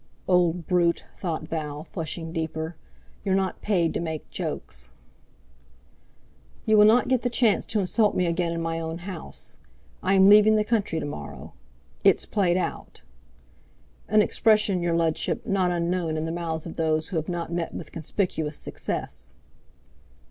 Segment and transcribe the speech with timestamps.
[0.27, 2.75] "Old brute!" thought Val, flushing deeper;
[3.23, 4.89] "you're not paid to make jokes!"
[6.65, 9.59] "'You will not get the chance to insult me again in my own house.
[10.01, 11.53] I am leaving the country to morrow.
[12.03, 17.29] It's played out'—an expression, your Ludship, not unknown in the mouths of those who have
[17.29, 19.29] not met with conspicuous success."